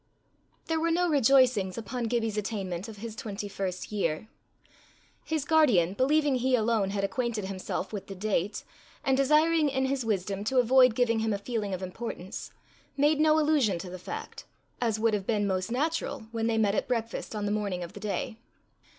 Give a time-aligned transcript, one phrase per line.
[0.65, 4.29] There were no rejoicings upon Gibbie's attainment of his twenty first year.
[5.23, 8.63] His guardian, believing he alone had acquainted himself with the date,
[9.03, 12.49] and desiring in his wisdom to avoid giving him a feeling of importance,
[12.97, 14.45] made no allusion to the fact,
[14.81, 17.93] as would have been most natural, when they met at breakfast on the morning of
[17.93, 18.37] the day.